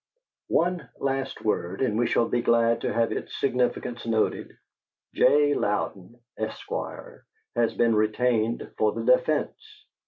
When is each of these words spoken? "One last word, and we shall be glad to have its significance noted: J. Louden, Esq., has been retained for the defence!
"One 0.47 0.89
last 0.99 1.45
word, 1.45 1.79
and 1.79 1.95
we 1.95 2.07
shall 2.07 2.27
be 2.27 2.41
glad 2.41 2.81
to 2.81 2.91
have 2.91 3.11
its 3.11 3.37
significance 3.39 4.03
noted: 4.03 4.57
J. 5.13 5.53
Louden, 5.53 6.19
Esq., 6.39 6.71
has 7.55 7.75
been 7.75 7.93
retained 7.93 8.67
for 8.79 8.93
the 8.93 9.03
defence! 9.03 9.85